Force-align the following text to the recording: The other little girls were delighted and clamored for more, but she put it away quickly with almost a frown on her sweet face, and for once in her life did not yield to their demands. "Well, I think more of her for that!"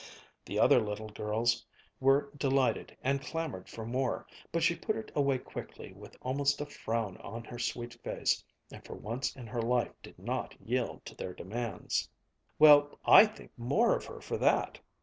The 0.45 0.57
other 0.57 0.79
little 0.81 1.09
girls 1.09 1.63
were 1.99 2.31
delighted 2.35 2.97
and 3.03 3.21
clamored 3.21 3.69
for 3.69 3.85
more, 3.85 4.25
but 4.51 4.63
she 4.63 4.75
put 4.75 4.95
it 4.95 5.11
away 5.13 5.37
quickly 5.37 5.93
with 5.93 6.17
almost 6.23 6.59
a 6.59 6.65
frown 6.65 7.17
on 7.17 7.43
her 7.43 7.59
sweet 7.59 7.93
face, 8.03 8.43
and 8.71 8.83
for 8.83 8.95
once 8.95 9.35
in 9.35 9.45
her 9.45 9.61
life 9.61 9.91
did 10.01 10.17
not 10.17 10.59
yield 10.59 11.05
to 11.05 11.13
their 11.13 11.33
demands. 11.35 12.09
"Well, 12.57 12.97
I 13.05 13.27
think 13.27 13.51
more 13.57 13.95
of 13.95 14.05
her 14.05 14.21
for 14.21 14.37
that!" 14.39 14.79